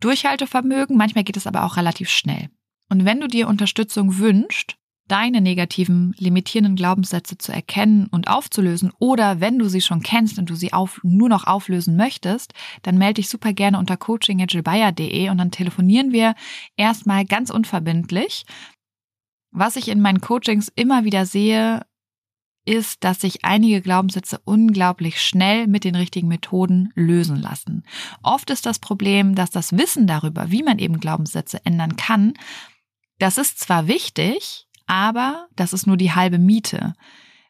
Durchhaltevermögen, 0.00 0.96
manchmal 0.96 1.24
geht 1.24 1.36
es 1.36 1.46
aber 1.46 1.64
auch 1.64 1.76
relativ 1.76 2.10
schnell. 2.10 2.50
Und 2.88 3.04
wenn 3.04 3.20
du 3.20 3.28
dir 3.28 3.48
Unterstützung 3.48 4.18
wünschst, 4.18 4.76
deine 5.08 5.40
negativen, 5.40 6.14
limitierenden 6.18 6.76
Glaubenssätze 6.76 7.38
zu 7.38 7.52
erkennen 7.52 8.06
und 8.06 8.28
aufzulösen 8.28 8.92
oder 8.98 9.40
wenn 9.40 9.58
du 9.58 9.68
sie 9.68 9.80
schon 9.80 10.02
kennst 10.02 10.38
und 10.38 10.50
du 10.50 10.54
sie 10.54 10.72
auf, 10.72 11.00
nur 11.02 11.28
noch 11.28 11.46
auflösen 11.46 11.96
möchtest, 11.96 12.52
dann 12.82 12.98
melde 12.98 13.14
dich 13.14 13.28
super 13.28 13.52
gerne 13.52 13.78
unter 13.78 13.96
coaching.gilbayer.de 13.96 15.30
und 15.30 15.38
dann 15.38 15.50
telefonieren 15.50 16.12
wir 16.12 16.34
erstmal 16.76 17.24
ganz 17.24 17.50
unverbindlich 17.50 18.44
was 19.56 19.76
ich 19.76 19.88
in 19.88 20.02
meinen 20.02 20.20
Coachings 20.20 20.70
immer 20.76 21.04
wieder 21.04 21.24
sehe, 21.24 21.86
ist, 22.66 23.04
dass 23.04 23.20
sich 23.20 23.44
einige 23.44 23.80
Glaubenssätze 23.80 24.40
unglaublich 24.44 25.22
schnell 25.22 25.66
mit 25.66 25.84
den 25.84 25.94
richtigen 25.94 26.28
Methoden 26.28 26.90
lösen 26.94 27.36
lassen. 27.36 27.84
Oft 28.22 28.50
ist 28.50 28.66
das 28.66 28.80
Problem, 28.80 29.34
dass 29.34 29.50
das 29.50 29.72
Wissen 29.78 30.06
darüber, 30.06 30.50
wie 30.50 30.62
man 30.62 30.78
eben 30.78 31.00
Glaubenssätze 31.00 31.64
ändern 31.64 31.96
kann, 31.96 32.34
das 33.18 33.38
ist 33.38 33.60
zwar 33.60 33.88
wichtig, 33.88 34.65
aber 34.86 35.48
das 35.56 35.72
ist 35.72 35.86
nur 35.86 35.96
die 35.96 36.12
halbe 36.12 36.38
Miete. 36.38 36.94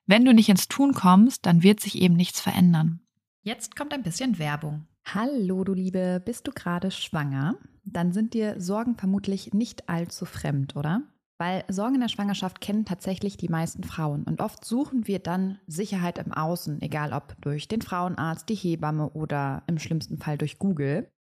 Wenn 0.07 0.25
du 0.25 0.33
nicht 0.33 0.49
ins 0.49 0.69
Tun 0.69 0.95
kommst, 0.95 1.47
dann 1.47 1.63
wird 1.63 1.81
sich 1.81 2.01
eben 2.01 2.15
nichts 2.15 2.41
verändern. 2.41 3.01
Jetzt 3.43 3.77
kommt 3.77 3.93
ein 3.93 4.03
bisschen 4.03 4.39
Werbung. 4.39 4.87
Hallo, 5.05 5.63
du 5.63 5.73
Liebe, 5.73 6.21
bist 6.25 6.47
du 6.49 6.53
gerade 6.53 6.91
schwanger? 6.91 7.57
Dann 7.85 8.13
sind 8.13 8.35
dir 8.35 8.61
Sorgen 8.61 8.97
vermutlich 8.97 9.55
nicht 9.55 9.89
allzu 9.89 10.25
fremd, 10.25 10.75
oder? 10.75 11.03
Weil 11.39 11.65
Sorgen 11.69 11.97
in 11.97 12.01
der 12.01 12.09
Schwangerschaft 12.09 12.61
kennen 12.61 12.85
tatsächlich 12.85 13.37
die 13.37 13.49
meisten 13.49 13.85
Frauen 13.85 14.25
und 14.25 14.41
oft 14.41 14.65
suchen 14.65 15.07
wir 15.07 15.19
dann 15.19 15.59
Sicherheit 15.67 16.19
im 16.19 16.33
Außen, 16.33 16.81
egal 16.81 17.13
ob 17.13 17.37
durch 17.43 17.69
den 17.69 17.83
Frauenarzt, 17.83 18.49
die 18.49 18.55
Hebamme 18.55 19.11
oder 19.11 19.63
im 19.67 19.79
schlimmsten 19.79 20.19
Fall 20.19 20.39
durch 20.39 20.59
Google. 20.59 21.09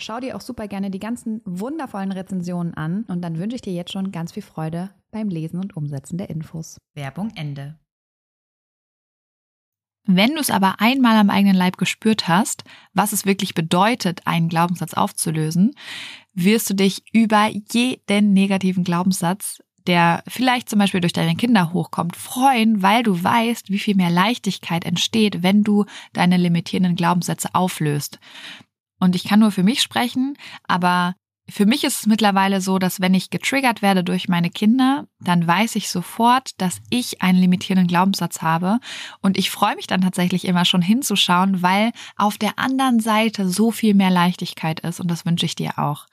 Schau 0.00 0.18
dir 0.18 0.34
auch 0.34 0.40
super 0.40 0.66
gerne 0.66 0.90
die 0.90 0.98
ganzen 0.98 1.42
wundervollen 1.44 2.10
Rezensionen 2.10 2.72
an 2.72 3.04
und 3.04 3.22
dann 3.22 3.38
wünsche 3.38 3.56
ich 3.56 3.62
dir 3.62 3.74
jetzt 3.74 3.92
schon 3.92 4.12
ganz 4.12 4.32
viel 4.32 4.42
Freude 4.42 4.90
beim 5.10 5.28
Lesen 5.28 5.60
und 5.60 5.76
Umsetzen 5.76 6.16
der 6.16 6.30
Infos. 6.30 6.78
Werbung 6.94 7.30
Ende. 7.34 7.78
Wenn 10.06 10.34
du 10.34 10.40
es 10.40 10.50
aber 10.50 10.80
einmal 10.80 11.16
am 11.18 11.28
eigenen 11.28 11.54
Leib 11.54 11.76
gespürt 11.76 12.26
hast, 12.26 12.64
was 12.94 13.12
es 13.12 13.26
wirklich 13.26 13.54
bedeutet, 13.54 14.26
einen 14.26 14.48
Glaubenssatz 14.48 14.94
aufzulösen, 14.94 15.74
wirst 16.32 16.70
du 16.70 16.74
dich 16.74 17.02
über 17.12 17.48
jeden 17.48 18.32
negativen 18.32 18.82
Glaubenssatz, 18.82 19.58
der 19.86 20.22
vielleicht 20.26 20.70
zum 20.70 20.78
Beispiel 20.78 21.02
durch 21.02 21.12
deine 21.12 21.36
Kinder 21.36 21.74
hochkommt, 21.74 22.16
freuen, 22.16 22.82
weil 22.82 23.02
du 23.02 23.22
weißt, 23.22 23.68
wie 23.68 23.78
viel 23.78 23.94
mehr 23.94 24.10
Leichtigkeit 24.10 24.86
entsteht, 24.86 25.42
wenn 25.42 25.62
du 25.62 25.84
deine 26.14 26.38
limitierenden 26.38 26.96
Glaubenssätze 26.96 27.50
auflöst. 27.54 28.18
Und 29.00 29.16
ich 29.16 29.24
kann 29.24 29.40
nur 29.40 29.50
für 29.50 29.64
mich 29.64 29.82
sprechen, 29.82 30.36
aber 30.68 31.14
für 31.50 31.66
mich 31.66 31.84
ist 31.84 32.00
es 32.00 32.06
mittlerweile 32.06 32.60
so, 32.60 32.78
dass 32.78 33.00
wenn 33.00 33.14
ich 33.14 33.30
getriggert 33.30 33.82
werde 33.82 34.04
durch 34.04 34.28
meine 34.28 34.50
Kinder, 34.50 35.06
dann 35.18 35.46
weiß 35.46 35.74
ich 35.76 35.88
sofort, 35.88 36.60
dass 36.60 36.80
ich 36.90 37.22
einen 37.22 37.38
limitierenden 37.38 37.88
Glaubenssatz 37.88 38.40
habe. 38.40 38.78
Und 39.20 39.36
ich 39.36 39.50
freue 39.50 39.74
mich 39.74 39.86
dann 39.86 40.00
tatsächlich 40.00 40.44
immer 40.44 40.64
schon 40.64 40.82
hinzuschauen, 40.82 41.62
weil 41.62 41.90
auf 42.16 42.38
der 42.38 42.58
anderen 42.58 43.00
Seite 43.00 43.48
so 43.48 43.70
viel 43.72 43.94
mehr 43.94 44.10
Leichtigkeit 44.10 44.80
ist. 44.80 45.00
Und 45.00 45.10
das 45.10 45.26
wünsche 45.26 45.46
ich 45.46 45.56
dir 45.56 45.78
auch. 45.78 46.06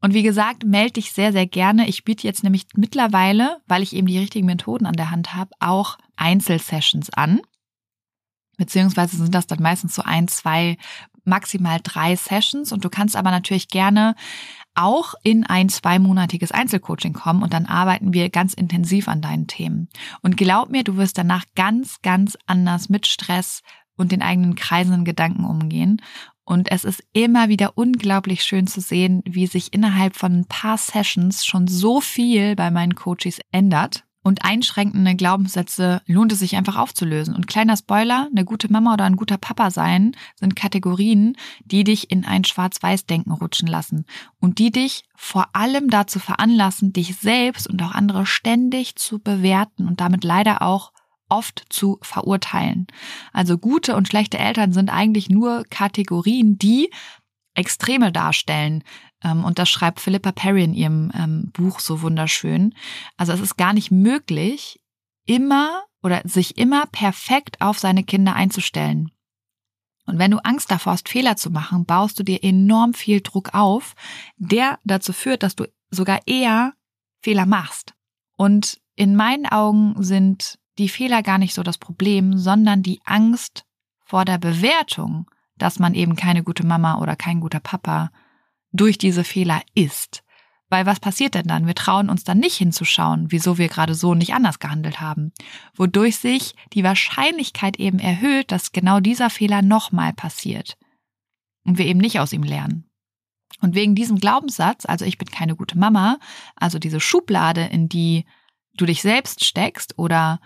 Und 0.00 0.14
wie 0.14 0.22
gesagt, 0.22 0.64
melde 0.64 0.92
dich 0.92 1.12
sehr, 1.12 1.32
sehr 1.32 1.46
gerne. 1.46 1.88
Ich 1.88 2.04
biete 2.04 2.26
jetzt 2.26 2.44
nämlich 2.44 2.66
mittlerweile, 2.76 3.58
weil 3.66 3.82
ich 3.82 3.94
eben 3.94 4.06
die 4.06 4.18
richtigen 4.18 4.46
Methoden 4.46 4.86
an 4.86 4.94
der 4.94 5.10
Hand 5.10 5.34
habe, 5.34 5.50
auch 5.58 5.98
Einzelsessions 6.16 7.10
an. 7.10 7.40
Beziehungsweise 8.56 9.16
sind 9.16 9.34
das 9.34 9.46
dann 9.46 9.62
meistens 9.62 9.94
so 9.94 10.02
ein, 10.02 10.28
zwei 10.28 10.76
maximal 11.26 11.78
drei 11.82 12.16
Sessions 12.16 12.72
und 12.72 12.84
du 12.84 12.88
kannst 12.88 13.16
aber 13.16 13.30
natürlich 13.30 13.68
gerne 13.68 14.14
auch 14.74 15.14
in 15.22 15.44
ein 15.44 15.68
zweimonatiges 15.68 16.52
Einzelcoaching 16.52 17.14
kommen 17.14 17.42
und 17.42 17.52
dann 17.52 17.66
arbeiten 17.66 18.12
wir 18.12 18.28
ganz 18.30 18.52
intensiv 18.54 19.08
an 19.08 19.22
deinen 19.22 19.46
Themen. 19.46 19.88
Und 20.22 20.36
glaub 20.36 20.70
mir, 20.70 20.84
du 20.84 20.96
wirst 20.96 21.18
danach 21.18 21.44
ganz, 21.54 22.02
ganz 22.02 22.36
anders 22.46 22.88
mit 22.88 23.06
Stress 23.06 23.62
und 23.96 24.12
den 24.12 24.22
eigenen 24.22 24.54
kreisenden 24.54 25.04
Gedanken 25.04 25.44
umgehen. 25.44 26.02
Und 26.44 26.70
es 26.70 26.84
ist 26.84 27.02
immer 27.12 27.48
wieder 27.48 27.76
unglaublich 27.76 28.44
schön 28.44 28.66
zu 28.66 28.80
sehen, 28.80 29.22
wie 29.24 29.46
sich 29.46 29.72
innerhalb 29.72 30.14
von 30.14 30.40
ein 30.40 30.46
paar 30.46 30.78
Sessions 30.78 31.44
schon 31.44 31.66
so 31.66 32.00
viel 32.00 32.54
bei 32.54 32.70
meinen 32.70 32.94
Coaches 32.94 33.40
ändert 33.50 34.05
und 34.26 34.44
einschränkende 34.44 35.14
Glaubenssätze 35.14 36.02
lohnt 36.06 36.32
es 36.32 36.40
sich 36.40 36.56
einfach 36.56 36.74
aufzulösen. 36.74 37.36
Und 37.36 37.46
kleiner 37.46 37.76
Spoiler, 37.76 38.26
eine 38.28 38.44
gute 38.44 38.70
Mama 38.72 38.94
oder 38.94 39.04
ein 39.04 39.14
guter 39.14 39.38
Papa 39.38 39.70
sein 39.70 40.16
sind 40.34 40.56
Kategorien, 40.56 41.36
die 41.64 41.84
dich 41.84 42.10
in 42.10 42.24
ein 42.24 42.42
Schwarz-Weiß-Denken 42.42 43.30
rutschen 43.30 43.68
lassen 43.68 44.04
und 44.40 44.58
die 44.58 44.72
dich 44.72 45.04
vor 45.14 45.50
allem 45.52 45.90
dazu 45.90 46.18
veranlassen, 46.18 46.92
dich 46.92 47.14
selbst 47.14 47.68
und 47.68 47.80
auch 47.84 47.92
andere 47.92 48.26
ständig 48.26 48.96
zu 48.96 49.20
bewerten 49.20 49.86
und 49.86 50.00
damit 50.00 50.24
leider 50.24 50.60
auch 50.60 50.90
oft 51.28 51.64
zu 51.70 52.00
verurteilen. 52.02 52.88
Also 53.32 53.58
gute 53.58 53.94
und 53.94 54.08
schlechte 54.08 54.38
Eltern 54.38 54.72
sind 54.72 54.90
eigentlich 54.90 55.28
nur 55.28 55.62
Kategorien, 55.70 56.58
die 56.58 56.90
Extreme 57.54 58.10
darstellen. 58.10 58.82
Ähm, 59.26 59.44
und 59.44 59.58
das 59.58 59.68
schreibt 59.68 60.00
Philippa 60.00 60.32
Perry 60.32 60.64
in 60.64 60.74
ihrem 60.74 61.10
ähm, 61.14 61.50
Buch 61.52 61.80
so 61.80 62.02
wunderschön. 62.02 62.74
Also 63.16 63.32
es 63.32 63.40
ist 63.40 63.56
gar 63.56 63.72
nicht 63.72 63.90
möglich, 63.90 64.80
immer 65.26 65.82
oder 66.02 66.22
sich 66.24 66.56
immer 66.56 66.86
perfekt 66.86 67.60
auf 67.60 67.78
seine 67.78 68.04
Kinder 68.04 68.34
einzustellen. 68.34 69.10
Und 70.06 70.20
wenn 70.20 70.30
du 70.30 70.38
Angst 70.44 70.70
davor 70.70 70.92
hast, 70.92 71.08
Fehler 71.08 71.36
zu 71.36 71.50
machen, 71.50 71.84
baust 71.84 72.18
du 72.18 72.22
dir 72.22 72.44
enorm 72.44 72.94
viel 72.94 73.20
Druck 73.20 73.54
auf, 73.54 73.94
der 74.36 74.78
dazu 74.84 75.12
führt, 75.12 75.42
dass 75.42 75.56
du 75.56 75.64
sogar 75.90 76.20
eher 76.26 76.74
Fehler 77.22 77.44
machst. 77.44 77.94
Und 78.36 78.80
in 78.94 79.16
meinen 79.16 79.46
Augen 79.46 80.00
sind 80.00 80.60
die 80.78 80.88
Fehler 80.88 81.24
gar 81.24 81.38
nicht 81.38 81.54
so 81.54 81.64
das 81.64 81.78
Problem, 81.78 82.38
sondern 82.38 82.84
die 82.84 83.00
Angst 83.04 83.64
vor 84.04 84.24
der 84.24 84.38
Bewertung, 84.38 85.28
dass 85.58 85.80
man 85.80 85.94
eben 85.94 86.14
keine 86.14 86.44
gute 86.44 86.64
Mama 86.64 86.98
oder 86.98 87.16
kein 87.16 87.40
guter 87.40 87.60
Papa 87.60 88.10
durch 88.76 88.98
diese 88.98 89.24
Fehler 89.24 89.62
ist. 89.74 90.22
Weil 90.68 90.84
was 90.84 90.98
passiert 90.98 91.34
denn 91.34 91.46
dann? 91.46 91.66
Wir 91.66 91.76
trauen 91.76 92.10
uns 92.10 92.24
dann 92.24 92.38
nicht 92.38 92.56
hinzuschauen, 92.56 93.26
wieso 93.30 93.56
wir 93.56 93.68
gerade 93.68 93.94
so 93.94 94.14
nicht 94.14 94.34
anders 94.34 94.58
gehandelt 94.58 95.00
haben. 95.00 95.32
Wodurch 95.74 96.16
sich 96.16 96.54
die 96.72 96.82
Wahrscheinlichkeit 96.82 97.78
eben 97.78 98.00
erhöht, 98.00 98.50
dass 98.50 98.72
genau 98.72 98.98
dieser 98.98 99.30
Fehler 99.30 99.62
nochmal 99.62 100.12
passiert. 100.12 100.76
Und 101.64 101.78
wir 101.78 101.86
eben 101.86 102.00
nicht 102.00 102.18
aus 102.18 102.32
ihm 102.32 102.42
lernen. 102.42 102.90
Und 103.60 103.74
wegen 103.74 103.94
diesem 103.94 104.18
Glaubenssatz, 104.18 104.86
also 104.86 105.04
ich 105.04 105.18
bin 105.18 105.28
keine 105.28 105.54
gute 105.54 105.78
Mama, 105.78 106.18
also 106.56 106.78
diese 106.78 107.00
Schublade, 107.00 107.62
in 107.62 107.88
die 107.88 108.24
du 108.76 108.86
dich 108.86 109.02
selbst 109.02 109.44
steckst 109.44 109.98
oder 109.98 110.40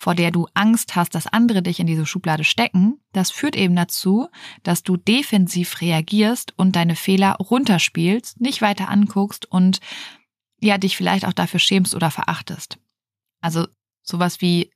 vor 0.00 0.14
der 0.14 0.30
du 0.30 0.48
Angst 0.54 0.96
hast, 0.96 1.14
dass 1.14 1.26
andere 1.26 1.62
dich 1.62 1.78
in 1.78 1.86
diese 1.86 2.06
Schublade 2.06 2.42
stecken, 2.42 2.98
das 3.12 3.30
führt 3.30 3.54
eben 3.54 3.76
dazu, 3.76 4.28
dass 4.62 4.82
du 4.82 4.96
defensiv 4.96 5.82
reagierst 5.82 6.54
und 6.56 6.74
deine 6.74 6.96
Fehler 6.96 7.34
runterspielst, 7.34 8.40
nicht 8.40 8.62
weiter 8.62 8.88
anguckst 8.88 9.44
und 9.44 9.80
ja, 10.58 10.78
dich 10.78 10.96
vielleicht 10.96 11.26
auch 11.26 11.34
dafür 11.34 11.60
schämst 11.60 11.94
oder 11.94 12.10
verachtest. 12.10 12.78
Also 13.42 13.66
sowas 14.02 14.40
wie 14.40 14.70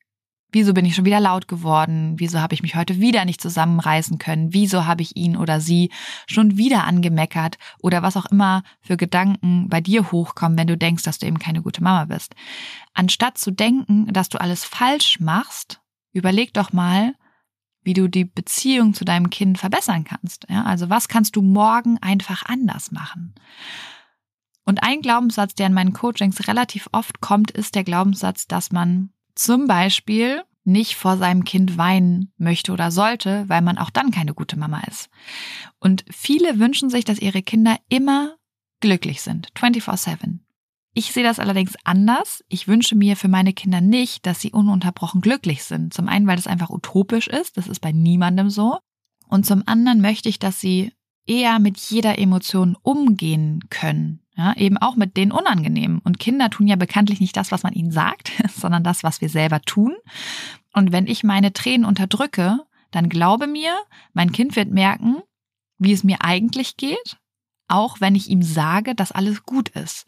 Wieso 0.54 0.72
bin 0.72 0.84
ich 0.84 0.94
schon 0.94 1.04
wieder 1.04 1.18
laut 1.18 1.48
geworden? 1.48 2.14
Wieso 2.16 2.40
habe 2.40 2.54
ich 2.54 2.62
mich 2.62 2.76
heute 2.76 3.00
wieder 3.00 3.24
nicht 3.24 3.40
zusammenreißen 3.40 4.18
können? 4.18 4.54
Wieso 4.54 4.86
habe 4.86 5.02
ich 5.02 5.16
ihn 5.16 5.36
oder 5.36 5.60
sie 5.60 5.90
schon 6.28 6.56
wieder 6.56 6.84
angemeckert? 6.84 7.58
Oder 7.80 8.04
was 8.04 8.16
auch 8.16 8.26
immer 8.26 8.62
für 8.80 8.96
Gedanken 8.96 9.68
bei 9.68 9.80
dir 9.80 10.12
hochkommen, 10.12 10.56
wenn 10.56 10.68
du 10.68 10.76
denkst, 10.76 11.02
dass 11.02 11.18
du 11.18 11.26
eben 11.26 11.40
keine 11.40 11.60
gute 11.60 11.82
Mama 11.82 12.04
bist. 12.04 12.36
Anstatt 12.92 13.36
zu 13.36 13.50
denken, 13.50 14.06
dass 14.12 14.28
du 14.28 14.40
alles 14.40 14.64
falsch 14.64 15.18
machst, 15.18 15.80
überleg 16.12 16.54
doch 16.54 16.72
mal, 16.72 17.14
wie 17.82 17.94
du 17.94 18.06
die 18.06 18.24
Beziehung 18.24 18.94
zu 18.94 19.04
deinem 19.04 19.30
Kind 19.30 19.58
verbessern 19.58 20.04
kannst. 20.04 20.46
Ja, 20.48 20.62
also 20.62 20.88
was 20.88 21.08
kannst 21.08 21.34
du 21.34 21.42
morgen 21.42 21.98
einfach 22.00 22.44
anders 22.46 22.92
machen? 22.92 23.34
Und 24.64 24.84
ein 24.84 25.02
Glaubenssatz, 25.02 25.56
der 25.56 25.66
in 25.66 25.74
meinen 25.74 25.92
Coachings 25.92 26.46
relativ 26.46 26.88
oft 26.92 27.20
kommt, 27.20 27.50
ist 27.50 27.74
der 27.74 27.82
Glaubenssatz, 27.82 28.46
dass 28.46 28.70
man 28.70 29.10
zum 29.34 29.66
Beispiel 29.66 30.42
nicht 30.64 30.96
vor 30.96 31.18
seinem 31.18 31.44
Kind 31.44 31.76
weinen 31.76 32.32
möchte 32.38 32.72
oder 32.72 32.90
sollte, 32.90 33.48
weil 33.48 33.60
man 33.60 33.78
auch 33.78 33.90
dann 33.90 34.10
keine 34.10 34.34
gute 34.34 34.58
Mama 34.58 34.82
ist. 34.88 35.10
Und 35.78 36.04
viele 36.10 36.58
wünschen 36.58 36.88
sich, 36.88 37.04
dass 37.04 37.18
ihre 37.18 37.42
Kinder 37.42 37.76
immer 37.88 38.36
glücklich 38.80 39.20
sind, 39.20 39.48
24/7. 39.54 40.40
Ich 40.94 41.12
sehe 41.12 41.24
das 41.24 41.40
allerdings 41.40 41.74
anders. 41.84 42.44
Ich 42.48 42.68
wünsche 42.68 42.94
mir 42.94 43.16
für 43.16 43.28
meine 43.28 43.52
Kinder 43.52 43.80
nicht, 43.80 44.26
dass 44.26 44.40
sie 44.40 44.52
ununterbrochen 44.52 45.20
glücklich 45.20 45.64
sind. 45.64 45.92
Zum 45.92 46.08
einen, 46.08 46.26
weil 46.26 46.36
das 46.36 46.46
einfach 46.46 46.70
utopisch 46.70 47.26
ist, 47.26 47.56
das 47.56 47.66
ist 47.66 47.80
bei 47.80 47.90
niemandem 47.90 48.48
so. 48.48 48.78
Und 49.28 49.44
zum 49.44 49.64
anderen 49.66 50.00
möchte 50.00 50.28
ich, 50.28 50.38
dass 50.38 50.60
sie 50.60 50.92
eher 51.26 51.58
mit 51.58 51.78
jeder 51.78 52.18
Emotion 52.18 52.76
umgehen 52.80 53.64
können. 53.70 54.20
Ja, 54.36 54.56
eben 54.56 54.78
auch 54.78 54.96
mit 54.96 55.16
den 55.16 55.30
Unangenehmen. 55.30 56.00
Und 56.00 56.18
Kinder 56.18 56.50
tun 56.50 56.66
ja 56.66 56.74
bekanntlich 56.74 57.20
nicht 57.20 57.36
das, 57.36 57.52
was 57.52 57.62
man 57.62 57.72
ihnen 57.72 57.92
sagt, 57.92 58.32
sondern 58.56 58.82
das, 58.82 59.04
was 59.04 59.20
wir 59.20 59.28
selber 59.28 59.60
tun. 59.60 59.94
Und 60.72 60.90
wenn 60.90 61.06
ich 61.06 61.22
meine 61.22 61.52
Tränen 61.52 61.86
unterdrücke, 61.86 62.58
dann 62.90 63.08
glaube 63.08 63.46
mir, 63.46 63.76
mein 64.12 64.32
Kind 64.32 64.56
wird 64.56 64.70
merken, 64.70 65.18
wie 65.78 65.92
es 65.92 66.04
mir 66.04 66.22
eigentlich 66.22 66.76
geht, 66.76 67.16
auch 67.68 68.00
wenn 68.00 68.14
ich 68.14 68.28
ihm 68.28 68.42
sage, 68.42 68.94
dass 68.94 69.12
alles 69.12 69.44
gut 69.44 69.68
ist. 69.70 70.04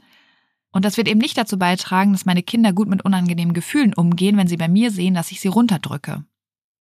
Und 0.71 0.85
das 0.85 0.97
wird 0.97 1.09
eben 1.09 1.21
nicht 1.21 1.39
dazu 1.39 1.59
beitragen, 1.59 2.13
dass 2.13 2.27
meine 2.27 2.43
Kinder 2.43 2.73
gut 2.73 2.89
mit 2.89 3.05
unangenehmen 3.05 3.55
Gefühlen 3.55 3.95
umgehen, 3.95 4.37
wenn 4.37 4.49
sie 4.49 4.57
bei 4.57 4.69
mir 4.69 4.91
sehen, 4.91 5.15
dass 5.15 5.31
ich 5.31 5.41
sie 5.41 5.49
runterdrücke 5.49 6.25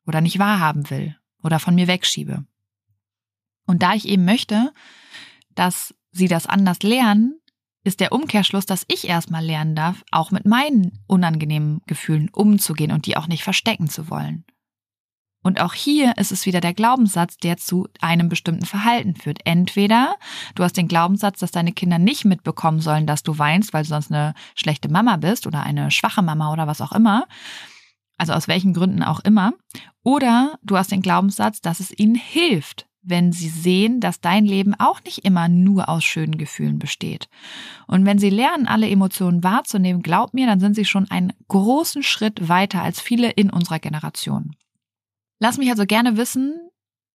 oder 0.06 0.20
nicht 0.20 0.38
wahrhaben 0.38 0.90
will 0.90 1.16
oder 1.42 1.60
von 1.60 1.74
mir 1.74 1.86
wegschiebe. 1.86 2.44
Und 3.66 3.82
da 3.82 3.94
ich 3.94 4.08
eben 4.08 4.24
möchte, 4.24 4.72
dass 5.54 5.94
sie 6.14 6.28
das 6.28 6.46
anders 6.46 6.82
lernen, 6.82 7.40
ist 7.84 8.00
der 8.00 8.12
Umkehrschluss, 8.12 8.64
dass 8.64 8.86
ich 8.88 9.06
erstmal 9.06 9.44
lernen 9.44 9.74
darf, 9.74 10.02
auch 10.10 10.30
mit 10.30 10.46
meinen 10.46 11.04
unangenehmen 11.06 11.82
Gefühlen 11.86 12.30
umzugehen 12.30 12.92
und 12.92 13.06
die 13.06 13.16
auch 13.16 13.26
nicht 13.26 13.44
verstecken 13.44 13.88
zu 13.88 14.08
wollen. 14.08 14.44
Und 15.42 15.60
auch 15.60 15.74
hier 15.74 16.16
ist 16.16 16.32
es 16.32 16.46
wieder 16.46 16.62
der 16.62 16.72
Glaubenssatz, 16.72 17.36
der 17.36 17.58
zu 17.58 17.86
einem 18.00 18.30
bestimmten 18.30 18.64
Verhalten 18.64 19.14
führt. 19.14 19.40
Entweder 19.44 20.16
du 20.54 20.64
hast 20.64 20.78
den 20.78 20.88
Glaubenssatz, 20.88 21.40
dass 21.40 21.50
deine 21.50 21.72
Kinder 21.72 21.98
nicht 21.98 22.24
mitbekommen 22.24 22.80
sollen, 22.80 23.06
dass 23.06 23.22
du 23.22 23.36
weinst, 23.36 23.74
weil 23.74 23.82
du 23.82 23.90
sonst 23.90 24.10
eine 24.10 24.32
schlechte 24.54 24.88
Mama 24.88 25.18
bist 25.18 25.46
oder 25.46 25.62
eine 25.62 25.90
schwache 25.90 26.22
Mama 26.22 26.50
oder 26.50 26.66
was 26.66 26.80
auch 26.80 26.92
immer. 26.92 27.26
Also 28.16 28.32
aus 28.32 28.48
welchen 28.48 28.72
Gründen 28.72 29.02
auch 29.02 29.20
immer. 29.20 29.52
Oder 30.02 30.58
du 30.62 30.78
hast 30.78 30.90
den 30.92 31.02
Glaubenssatz, 31.02 31.60
dass 31.60 31.80
es 31.80 31.92
ihnen 31.98 32.14
hilft, 32.14 32.86
wenn 33.04 33.32
sie 33.32 33.48
sehen, 33.48 34.00
dass 34.00 34.20
dein 34.20 34.44
Leben 34.44 34.74
auch 34.74 35.02
nicht 35.04 35.24
immer 35.24 35.48
nur 35.48 35.88
aus 35.88 36.04
schönen 36.04 36.38
Gefühlen 36.38 36.78
besteht. 36.78 37.28
Und 37.86 38.04
wenn 38.06 38.18
sie 38.18 38.30
lernen, 38.30 38.66
alle 38.66 38.88
Emotionen 38.88 39.44
wahrzunehmen, 39.44 40.02
glaub 40.02 40.34
mir, 40.34 40.46
dann 40.46 40.60
sind 40.60 40.74
sie 40.74 40.84
schon 40.84 41.10
einen 41.10 41.32
großen 41.48 42.02
Schritt 42.02 42.48
weiter 42.48 42.82
als 42.82 43.00
viele 43.00 43.30
in 43.30 43.50
unserer 43.50 43.78
Generation. 43.78 44.56
Lass 45.38 45.58
mich 45.58 45.70
also 45.70 45.84
gerne 45.84 46.16
wissen, 46.16 46.54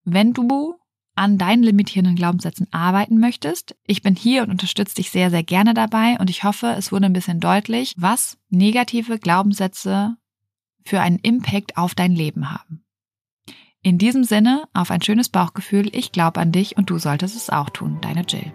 wenn 0.03 0.33
du 0.33 0.75
an 1.15 1.37
deinen 1.37 1.63
limitierenden 1.63 2.15
Glaubenssätzen 2.15 2.67
arbeiten 2.71 3.19
möchtest. 3.19 3.75
Ich 3.85 4.01
bin 4.01 4.15
hier 4.15 4.43
und 4.43 4.51
unterstütze 4.51 4.95
dich 4.95 5.11
sehr, 5.11 5.29
sehr 5.29 5.43
gerne 5.43 5.73
dabei 5.73 6.17
und 6.17 6.29
ich 6.29 6.43
hoffe, 6.43 6.67
es 6.77 6.91
wurde 6.91 7.07
ein 7.07 7.13
bisschen 7.13 7.41
deutlich, 7.41 7.93
was 7.97 8.37
negative 8.49 9.19
Glaubenssätze 9.19 10.15
für 10.85 11.01
einen 11.01 11.19
Impact 11.19 11.77
auf 11.77 11.93
dein 11.93 12.13
Leben 12.13 12.51
haben. 12.51 12.85
In 13.81 13.97
diesem 13.97 14.25
Sinne, 14.25 14.65
auf 14.73 14.91
ein 14.91 15.01
schönes 15.01 15.29
Bauchgefühl, 15.29 15.87
ich 15.95 16.11
glaube 16.11 16.41
an 16.41 16.51
dich 16.51 16.75
und 16.75 16.89
du 16.89 16.97
solltest 16.97 17.37
es 17.37 17.49
auch 17.49 17.69
tun. 17.69 17.99
Deine 18.01 18.25
Jill. 18.27 18.51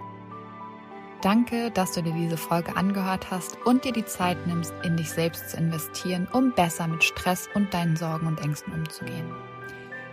Danke, 1.22 1.70
dass 1.70 1.92
du 1.92 2.02
dir 2.02 2.12
diese 2.12 2.36
Folge 2.36 2.76
angehört 2.76 3.30
hast 3.30 3.56
und 3.64 3.86
dir 3.86 3.92
die 3.92 4.04
Zeit 4.04 4.46
nimmst, 4.46 4.74
in 4.82 4.98
dich 4.98 5.08
selbst 5.08 5.48
zu 5.48 5.56
investieren, 5.56 6.28
um 6.30 6.52
besser 6.52 6.86
mit 6.86 7.02
Stress 7.02 7.48
und 7.54 7.72
deinen 7.72 7.96
Sorgen 7.96 8.26
und 8.26 8.42
Ängsten 8.42 8.74
umzugehen. 8.74 9.24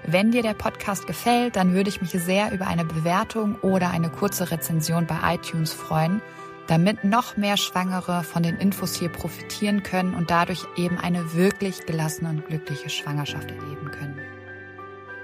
Wenn 0.07 0.31
dir 0.31 0.43
der 0.43 0.53
Podcast 0.53 1.05
gefällt, 1.07 1.57
dann 1.57 1.73
würde 1.73 1.89
ich 1.89 2.01
mich 2.01 2.11
sehr 2.11 2.53
über 2.53 2.67
eine 2.67 2.85
Bewertung 2.85 3.55
oder 3.55 3.91
eine 3.91 4.09
kurze 4.09 4.49
Rezension 4.49 5.07
bei 5.07 5.35
iTunes 5.35 5.73
freuen, 5.73 6.21
damit 6.67 7.03
noch 7.03 7.35
mehr 7.35 7.57
Schwangere 7.57 8.23
von 8.23 8.43
den 8.43 8.55
Infos 8.55 8.95
hier 8.95 9.09
profitieren 9.09 9.83
können 9.83 10.15
und 10.15 10.31
dadurch 10.31 10.65
eben 10.77 10.97
eine 10.97 11.33
wirklich 11.33 11.85
gelassene 11.85 12.29
und 12.29 12.45
glückliche 12.45 12.89
Schwangerschaft 12.89 13.51
erleben 13.51 13.91
können. 13.91 14.10